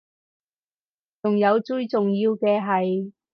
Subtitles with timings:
[1.21, 3.13] 仲有最重要嘅係